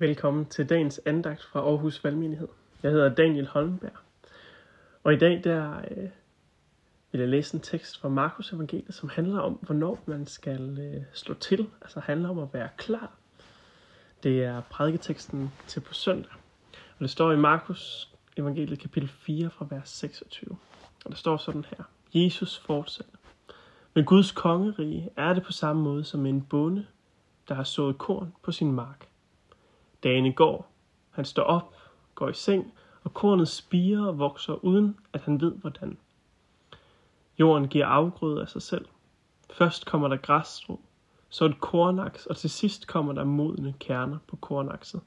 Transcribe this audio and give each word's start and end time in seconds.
Velkommen 0.00 0.46
til 0.46 0.68
dagens 0.68 1.00
andagt 1.06 1.42
fra 1.42 1.60
Aarhus 1.60 2.04
Valgmenighed. 2.04 2.48
Jeg 2.82 2.90
hedder 2.90 3.14
Daniel 3.14 3.46
Holmberg, 3.46 3.96
og 5.04 5.12
i 5.12 5.16
dag 5.16 5.40
der 5.44 5.78
øh, 5.90 6.08
vil 7.12 7.18
jeg 7.18 7.28
læse 7.28 7.54
en 7.54 7.60
tekst 7.60 8.00
fra 8.00 8.08
Markus 8.08 8.52
Evangeliet, 8.52 8.94
som 8.94 9.08
handler 9.08 9.40
om, 9.40 9.52
hvornår 9.52 10.02
man 10.06 10.26
skal 10.26 10.78
øh, 10.78 11.02
slå 11.12 11.34
til, 11.34 11.66
altså 11.82 12.00
handler 12.00 12.28
om 12.28 12.38
at 12.38 12.48
være 12.52 12.68
klar. 12.76 13.12
Det 14.22 14.44
er 14.44 14.60
prædiketeksten 14.60 15.52
til 15.66 15.80
på 15.80 15.94
søndag, 15.94 16.32
og 16.72 17.00
det 17.00 17.10
står 17.10 17.32
i 17.32 17.36
Markus 17.36 18.10
Evangeliet 18.36 18.78
kapitel 18.78 19.08
4 19.08 19.50
fra 19.50 19.66
vers 19.70 19.88
26. 19.88 20.56
Og 21.04 21.10
der 21.10 21.16
står 21.16 21.36
sådan 21.36 21.64
her. 21.64 21.84
Jesus 22.14 22.58
fortsætter. 22.58 23.16
Men 23.94 24.04
Guds 24.04 24.32
kongerige 24.32 25.10
er 25.16 25.32
det 25.32 25.42
på 25.42 25.52
samme 25.52 25.82
måde 25.82 26.04
som 26.04 26.26
en 26.26 26.42
bonde, 26.42 26.86
der 27.48 27.54
har 27.54 27.64
sået 27.64 27.98
korn 27.98 28.32
på 28.42 28.52
sin 28.52 28.72
mark. 28.72 29.09
Dagene 30.02 30.32
går, 30.32 30.72
han 31.10 31.24
står 31.24 31.42
op, 31.42 31.74
går 32.14 32.28
i 32.28 32.34
seng, 32.34 32.72
og 33.04 33.14
kornet 33.14 33.48
spiger 33.48 34.06
og 34.06 34.18
vokser, 34.18 34.64
uden 34.64 34.96
at 35.12 35.20
han 35.20 35.40
ved 35.40 35.52
hvordan. 35.52 35.98
Jorden 37.38 37.68
giver 37.68 37.86
afgrøde 37.86 38.40
af 38.40 38.48
sig 38.48 38.62
selv. 38.62 38.84
Først 39.50 39.86
kommer 39.86 40.08
der 40.08 40.16
græsstrå, 40.16 40.80
så 41.28 41.44
et 41.44 41.60
kornaks, 41.60 42.26
og 42.26 42.36
til 42.36 42.50
sidst 42.50 42.86
kommer 42.86 43.12
der 43.12 43.24
modne 43.24 43.74
kerner 43.78 44.18
på 44.26 44.36
kornakset. 44.36 45.00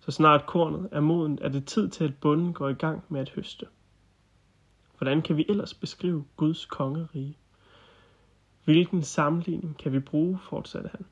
Så 0.00 0.12
snart 0.12 0.46
kornet 0.46 0.88
er 0.92 1.00
modent, 1.00 1.40
er 1.40 1.48
det 1.48 1.66
tid 1.66 1.88
til, 1.88 2.04
at 2.04 2.20
bunden 2.20 2.52
går 2.52 2.68
i 2.68 2.74
gang 2.74 3.04
med 3.08 3.20
at 3.20 3.30
høste. 3.30 3.66
Hvordan 4.98 5.22
kan 5.22 5.36
vi 5.36 5.46
ellers 5.48 5.74
beskrive 5.74 6.24
Guds 6.36 6.66
kongerige? 6.66 7.38
Hvilken 8.64 9.02
sammenligning 9.02 9.78
kan 9.78 9.92
vi 9.92 9.98
bruge, 9.98 10.38
fortsatte 10.38 10.88
han. 10.88 11.06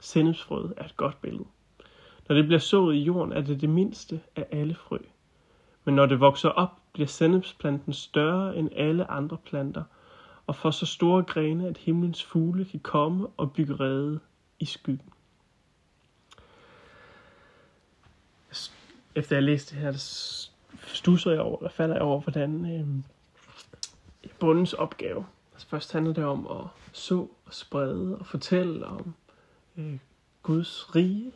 Sennepsfrøet 0.00 0.74
er 0.76 0.84
et 0.84 0.96
godt 0.96 1.20
billede. 1.20 1.44
Når 2.32 2.36
det 2.36 2.46
bliver 2.46 2.60
sået 2.60 2.94
i 2.94 2.98
jorden, 2.98 3.32
er 3.32 3.40
det 3.40 3.60
det 3.60 3.68
mindste 3.68 4.20
af 4.36 4.46
alle 4.50 4.74
frø. 4.74 4.98
Men 5.84 5.94
når 5.94 6.06
det 6.06 6.20
vokser 6.20 6.48
op, 6.48 6.70
bliver 6.92 7.06
sennepsplanten 7.06 7.92
større 7.92 8.56
end 8.56 8.68
alle 8.76 9.10
andre 9.10 9.36
planter, 9.36 9.82
og 10.46 10.56
får 10.56 10.70
så 10.70 10.86
store 10.86 11.22
grene, 11.22 11.68
at 11.68 11.78
himlens 11.78 12.24
fugle 12.24 12.64
kan 12.64 12.80
komme 12.80 13.26
og 13.36 13.52
bygge 13.52 13.74
rede 13.74 14.20
i 14.60 14.64
skyggen. 14.64 15.12
Efter 19.14 19.36
jeg 19.36 19.42
læste 19.42 19.74
det 19.74 19.82
her, 19.82 19.92
stusser 20.86 21.30
jeg 21.30 21.40
over, 21.40 21.58
eller 21.58 21.70
falder 21.70 21.94
jeg 21.94 22.02
over, 22.02 22.20
hvordan 22.20 22.76
øh, 22.76 22.86
bundens 24.38 24.72
opgave. 24.72 25.26
Altså 25.52 25.66
først 25.68 25.92
handler 25.92 26.12
det 26.12 26.24
om 26.24 26.46
at 26.46 26.66
så 26.92 27.28
og 27.46 27.54
sprede 27.54 28.18
og 28.18 28.26
fortælle 28.26 28.86
om 28.86 29.14
øh, 29.76 29.98
Guds 30.42 30.96
rige 30.96 31.32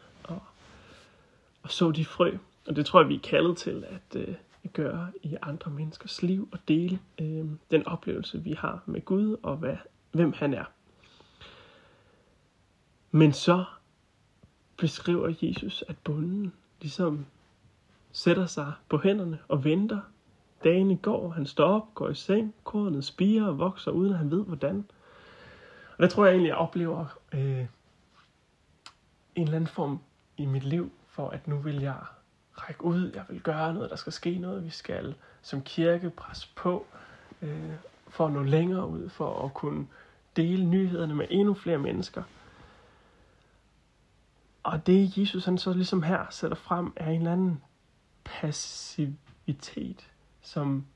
og, 1.67 1.73
så 1.73 1.91
de 1.91 2.05
frø. 2.05 2.37
Og 2.67 2.77
det 2.77 2.87
tror 2.87 3.01
jeg, 3.01 3.09
vi 3.09 3.15
er 3.15 3.21
kaldet 3.21 3.57
til 3.57 3.85
at 3.89 4.21
øh, 4.21 4.35
gøre 4.73 5.13
i 5.23 5.37
andre 5.43 5.71
menneskers 5.71 6.23
liv 6.23 6.49
og 6.53 6.59
dele 6.69 6.99
øh, 7.19 7.45
den 7.71 7.87
oplevelse, 7.87 8.43
vi 8.43 8.53
har 8.53 8.83
med 8.87 9.05
Gud 9.05 9.37
og 9.43 9.57
hvad, 9.57 9.77
hvem 10.13 10.33
han 10.33 10.55
er. 10.55 10.65
Men 13.11 13.33
så 13.33 13.65
beskriver 14.77 15.35
Jesus, 15.43 15.85
at 15.89 15.97
bunden 16.05 16.53
ligesom 16.81 17.27
sætter 18.13 18.47
sig 18.47 18.73
på 18.89 18.99
hænderne 18.99 19.39
og 19.49 19.65
venter. 19.65 20.01
Dagene 20.65 20.97
går, 20.97 21.31
han 21.31 21.47
står 21.47 21.65
op, 21.65 21.95
går 21.95 22.09
i 22.09 22.15
seng, 22.15 22.55
kornet 22.65 23.05
spiger 23.05 23.47
og 23.47 23.59
vokser, 23.59 23.91
uden 23.91 24.13
at 24.13 24.19
han 24.19 24.31
ved 24.31 24.45
hvordan. 24.45 24.85
Og 25.97 26.03
der 26.03 26.09
tror 26.09 26.25
jeg 26.25 26.33
egentlig, 26.33 26.49
jeg 26.49 26.57
oplever 26.57 27.19
øh, 27.33 27.67
en 29.35 29.43
eller 29.43 29.57
anden 29.57 29.67
form 29.67 29.99
i 30.37 30.47
mit 30.47 30.65
liv, 30.65 30.91
for 31.17 31.29
at 31.29 31.49
nu 31.49 31.57
vil 31.57 31.81
jeg 31.81 31.97
række 32.53 32.85
ud, 32.85 33.13
jeg 33.15 33.25
vil 33.29 33.41
gøre 33.41 33.75
noget, 33.75 33.91
der 33.91 33.97
skal 33.97 34.13
ske 34.13 34.39
noget, 34.39 34.65
vi 34.65 34.71
skal 34.71 35.15
som 35.43 35.63
kirke 35.63 36.11
presse 36.11 36.49
på, 36.55 36.87
øh, 37.43 37.73
for 38.09 38.27
at 38.27 38.33
nå 38.33 38.43
længere 38.43 38.89
ud, 38.89 39.09
for 39.09 39.45
at 39.45 39.55
kunne 39.55 39.87
dele 40.37 40.65
nyhederne 40.65 41.15
med 41.15 41.27
endnu 41.31 41.55
flere 41.55 41.79
mennesker. 41.79 42.23
Og 44.63 44.87
det 44.87 45.19
Jesus 45.19 45.45
han 45.45 45.59
så 45.59 45.73
ligesom 45.73 46.03
her 46.03 46.27
sætter 46.31 46.57
frem, 46.57 46.93
er 46.97 47.11
en 47.11 47.19
eller 47.19 47.33
anden 47.33 47.63
passivitet, 48.25 50.11
som 50.43 50.87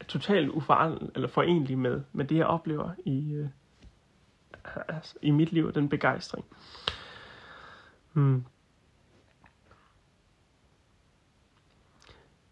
er 0.00 0.04
totalt 0.04 0.48
uforandet, 0.48 1.10
eller 1.14 1.28
forenlig 1.28 1.78
med, 1.78 2.02
med 2.12 2.24
det, 2.24 2.36
jeg 2.36 2.46
oplever 2.46 2.90
i, 3.04 3.32
øh, 3.32 3.48
altså, 4.88 5.14
i 5.22 5.30
mit 5.30 5.52
liv, 5.52 5.72
den 5.72 5.88
begejstring. 5.88 6.44
Hmm. 8.12 8.44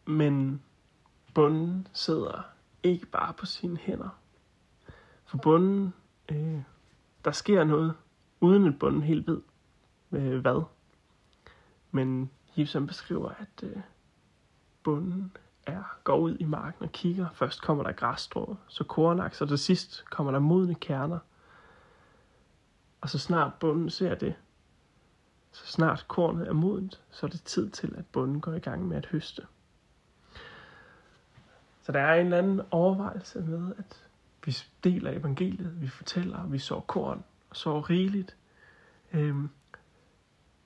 Men 0.06 0.62
bunden 1.34 1.88
sidder 1.92 2.42
ikke 2.82 3.06
bare 3.06 3.32
på 3.32 3.46
sine 3.46 3.76
hænder. 3.76 4.18
For 5.26 5.36
bunden, 5.38 5.94
øh, 6.28 6.62
der 7.24 7.30
sker 7.30 7.64
noget, 7.64 7.94
uden 8.40 8.66
at 8.66 8.78
bunden 8.78 9.02
helt 9.02 9.26
ved, 9.26 9.42
øh, 10.12 10.40
hvad. 10.40 10.62
Men 11.90 12.30
Gibson 12.54 12.86
beskriver, 12.86 13.28
at 13.28 13.62
øh, 13.62 13.76
bunden 14.82 15.36
er, 15.66 15.98
går 16.04 16.16
ud 16.16 16.36
i 16.40 16.44
marken 16.44 16.84
og 16.84 16.92
kigger. 16.92 17.30
Først 17.32 17.62
kommer 17.62 17.84
der 17.84 17.92
græsstrå, 17.92 18.56
så 18.68 18.84
kornaks, 18.84 19.40
og 19.40 19.48
til 19.48 19.58
sidst 19.58 20.04
kommer 20.10 20.32
der 20.32 20.38
modne 20.38 20.74
kerner. 20.74 21.18
Og 23.00 23.10
så 23.10 23.18
snart 23.18 23.54
bunden 23.54 23.90
ser 23.90 24.14
det, 24.14 24.34
så 25.52 25.66
snart 25.66 26.04
kornet 26.08 26.48
er 26.48 26.52
modent, 26.52 27.02
så 27.10 27.26
er 27.26 27.30
det 27.30 27.42
tid 27.42 27.70
til, 27.70 27.94
at 27.96 28.06
bunden 28.06 28.40
går 28.40 28.52
i 28.52 28.58
gang 28.58 28.88
med 28.88 28.96
at 28.96 29.06
høste. 29.06 29.46
Så 31.84 31.92
der 31.92 32.00
er 32.00 32.14
en 32.14 32.26
eller 32.26 32.38
anden 32.38 32.60
overvejelse 32.70 33.40
med, 33.40 33.74
at 33.78 34.08
vi 34.44 34.56
deler 34.84 35.10
evangeliet, 35.10 35.80
vi 35.80 35.88
fortæller, 35.88 36.46
vi 36.46 36.58
så 36.58 36.80
korn 36.80 37.24
og 37.50 37.56
så 37.56 37.80
rigeligt. 37.80 38.36
Øhm, 39.12 39.50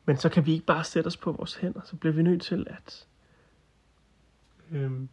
men 0.04 0.16
så 0.16 0.28
kan 0.28 0.46
vi 0.46 0.52
ikke 0.52 0.66
bare 0.66 0.84
sætte 0.84 1.08
os 1.08 1.16
på 1.16 1.32
vores 1.32 1.54
hænder, 1.54 1.80
så 1.84 1.96
bliver 1.96 2.12
vi 2.12 2.22
nødt 2.22 2.42
til 2.42 2.66
at 2.70 3.06
øhm, 4.70 5.08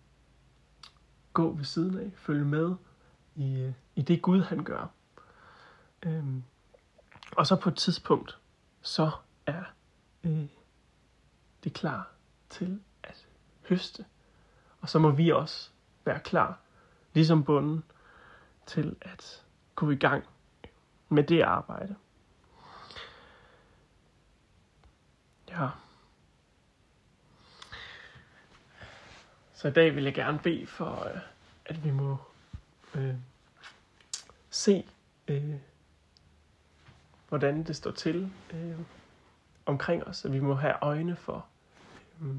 gå 1.33 1.53
ved 1.53 1.65
siden 1.65 1.99
af, 1.99 2.11
følge 2.15 2.45
med 2.45 2.75
i, 3.35 3.71
i 3.95 4.01
det 4.01 4.21
Gud 4.21 4.41
han 4.41 4.63
gør. 4.63 4.87
Øhm, 6.03 6.43
og 7.31 7.47
så 7.47 7.55
på 7.55 7.69
et 7.69 7.75
tidspunkt, 7.75 8.37
så 8.81 9.11
er 9.45 9.63
øh, 10.23 10.45
det 11.63 11.73
klar 11.73 12.11
til 12.49 12.79
at 13.03 13.27
høste. 13.69 14.05
Og 14.81 14.89
så 14.89 14.99
må 14.99 15.11
vi 15.11 15.29
også 15.31 15.69
være 16.05 16.19
klar, 16.19 16.59
ligesom 17.13 17.43
bunden, 17.43 17.83
til 18.65 18.95
at 19.01 19.43
gå 19.75 19.89
i 19.89 19.95
gang 19.95 20.23
med 21.09 21.23
det 21.23 21.41
arbejde. 21.41 21.95
Ja. 25.49 25.69
Så 29.53 29.67
i 29.67 29.71
dag 29.71 29.95
vil 29.95 30.03
jeg 30.03 30.13
gerne 30.13 30.39
bede 30.39 30.67
for, 30.67 31.07
øh, 31.13 31.21
at 31.65 31.83
vi 31.83 31.91
må 31.91 32.17
øh, 32.95 33.15
se, 34.49 34.87
øh, 35.27 35.55
hvordan 37.29 37.63
det 37.63 37.75
står 37.75 37.91
til 37.91 38.31
øh, 38.53 38.79
omkring 39.65 40.03
os, 40.03 40.25
at 40.25 40.33
vi 40.33 40.39
må 40.39 40.53
have 40.53 40.75
øjne 40.81 41.15
for, 41.15 41.45
øh, 42.21 42.35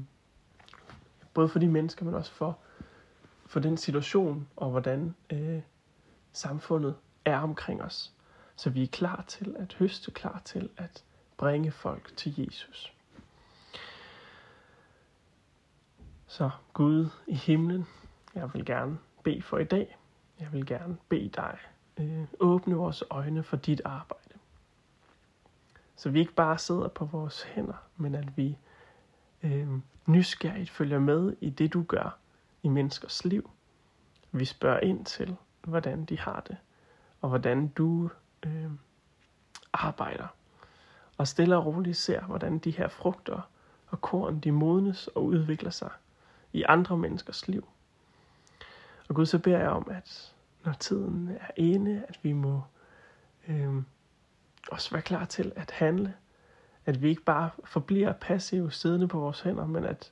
både 1.33 1.49
for 1.49 1.59
de 1.59 1.67
mennesker, 1.67 2.05
men 2.05 2.13
også 2.13 2.31
for, 2.31 2.59
for 3.47 3.59
den 3.59 3.77
situation, 3.77 4.47
og 4.55 4.69
hvordan 4.69 5.15
øh, 5.29 5.61
samfundet 6.31 6.95
er 7.25 7.39
omkring 7.39 7.81
os. 7.81 8.13
Så 8.55 8.69
vi 8.69 8.83
er 8.83 8.87
klar 8.87 9.23
til 9.27 9.55
at 9.59 9.73
høste, 9.73 10.11
klar 10.11 10.41
til 10.45 10.69
at 10.77 11.03
bringe 11.37 11.71
folk 11.71 12.17
til 12.17 12.33
Jesus. 12.37 12.93
Så 16.27 16.49
Gud 16.73 17.09
i 17.27 17.35
himlen, 17.35 17.87
jeg 18.35 18.53
vil 18.53 18.65
gerne 18.65 18.97
bede 19.23 19.41
for 19.41 19.57
i 19.57 19.63
dag. 19.63 19.97
Jeg 20.39 20.53
vil 20.53 20.65
gerne 20.65 20.97
bede 21.09 21.29
dig 21.29 21.57
øh, 21.97 22.23
åbne 22.39 22.75
vores 22.75 23.03
øjne 23.09 23.43
for 23.43 23.57
dit 23.57 23.81
arbejde. 23.85 24.23
Så 25.95 26.09
vi 26.09 26.19
ikke 26.19 26.33
bare 26.33 26.57
sidder 26.57 26.87
på 26.87 27.05
vores 27.05 27.43
hænder, 27.43 27.83
men 27.97 28.15
at 28.15 28.37
vi 28.37 28.57
øh, 29.43 29.67
nysgerrigt 30.05 30.69
følger 30.69 30.99
med 30.99 31.35
i 31.41 31.49
det, 31.49 31.73
du 31.73 31.83
gør 31.83 32.17
i 32.63 32.67
menneskers 32.67 33.25
liv. 33.25 33.49
Vi 34.31 34.45
spørger 34.45 34.79
ind 34.79 35.05
til, 35.05 35.35
hvordan 35.61 36.05
de 36.05 36.19
har 36.19 36.39
det, 36.47 36.57
og 37.21 37.29
hvordan 37.29 37.67
du 37.67 38.09
øh, 38.45 38.71
arbejder. 39.73 40.27
Og 41.17 41.27
stille 41.27 41.57
og 41.57 41.65
roligt 41.65 41.97
ser, 41.97 42.21
hvordan 42.21 42.59
de 42.59 42.71
her 42.71 42.87
frugter 42.87 43.49
og 43.87 44.01
korn, 44.01 44.39
de 44.39 44.51
modnes 44.51 45.07
og 45.07 45.25
udvikler 45.25 45.69
sig 45.69 45.89
i 46.53 46.63
andre 46.63 46.97
menneskers 46.97 47.47
liv. 47.47 47.67
Og 49.09 49.15
Gud, 49.15 49.25
så 49.25 49.39
beder 49.39 49.59
jeg 49.59 49.69
om, 49.69 49.87
at 49.91 50.33
når 50.65 50.73
tiden 50.73 51.29
er 51.39 51.51
inde, 51.55 52.05
at 52.07 52.19
vi 52.23 52.33
må 52.33 52.61
øh, 53.47 53.83
også 54.71 54.91
være 54.91 55.01
klar 55.01 55.25
til 55.25 55.51
at 55.55 55.71
handle, 55.71 56.13
At 56.85 57.01
vi 57.01 57.09
ikke 57.09 57.23
bare 57.23 57.49
forbliver 57.63 58.13
passive 58.13 58.71
siddende 58.71 59.07
på 59.07 59.19
vores 59.19 59.41
hænder, 59.41 59.65
men 59.65 59.83
at 59.83 60.11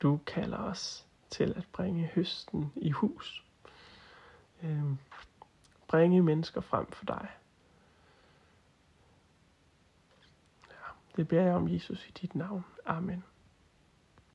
du 0.00 0.20
kalder 0.26 0.58
os 0.58 1.06
til 1.30 1.54
at 1.56 1.66
bringe 1.72 2.10
høsten 2.14 2.72
i 2.76 2.90
hus. 2.90 3.44
Øhm, 4.62 4.98
bringe 5.88 6.22
mennesker 6.22 6.60
frem 6.60 6.90
for 6.90 7.04
dig. 7.04 7.28
Ja, 10.70 10.76
det 11.16 11.28
beder 11.28 11.42
jeg 11.42 11.54
om, 11.54 11.68
Jesus, 11.68 12.08
i 12.08 12.10
dit 12.10 12.34
navn. 12.34 12.64
Amen. 12.86 13.24